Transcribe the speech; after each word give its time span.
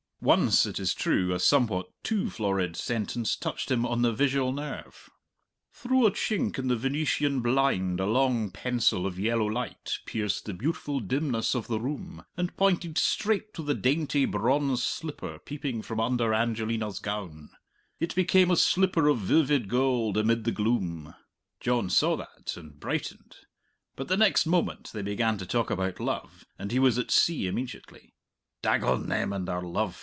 Once, 0.23 0.67
it 0.67 0.79
is 0.79 0.93
true, 0.93 1.33
a 1.33 1.39
somewhat 1.39 1.87
too 2.03 2.29
florid 2.29 2.75
sentence 2.75 3.35
touched 3.35 3.71
him 3.71 3.83
on 3.87 4.03
the 4.03 4.13
visual 4.13 4.51
nerve: 4.53 5.09
"Through 5.73 6.05
a 6.05 6.11
chink 6.11 6.59
in 6.59 6.67
the 6.67 6.75
Venetian 6.75 7.39
blind 7.39 7.99
a 7.99 8.05
long 8.05 8.51
pencil 8.51 9.07
of 9.07 9.17
yellow 9.19 9.47
light 9.47 9.97
pierced 10.05 10.45
the 10.45 10.53
beautiful 10.53 10.99
dimness 10.99 11.55
of 11.55 11.65
the 11.67 11.79
room 11.79 12.23
and 12.37 12.55
pointed 12.55 12.99
straight 12.99 13.51
to 13.55 13.63
the 13.63 13.73
dainty 13.73 14.25
bronze 14.25 14.83
slipper 14.83 15.39
peeping 15.39 15.81
from 15.81 15.99
under 15.99 16.35
Angelina's 16.35 16.99
gown; 16.99 17.49
it 17.99 18.13
became 18.13 18.51
a 18.51 18.55
slipper 18.55 19.07
of 19.07 19.17
vivid 19.17 19.67
gold 19.67 20.17
amid 20.17 20.43
the 20.43 20.51
gloom." 20.51 21.15
John 21.59 21.89
saw 21.89 22.15
that 22.17 22.55
and 22.55 22.79
brightened, 22.79 23.37
but 23.95 24.07
the 24.07 24.17
next 24.17 24.45
moment 24.45 24.91
they 24.93 25.01
began 25.01 25.39
to 25.39 25.47
talk 25.47 25.71
about 25.71 25.99
love 25.99 26.45
and 26.59 26.71
he 26.71 26.77
was 26.77 26.99
at 26.99 27.09
sea 27.09 27.47
immediately. 27.47 28.13
"Dagon 28.61 29.09
them 29.09 29.33
and 29.33 29.47
their 29.47 29.63
love!" 29.63 29.97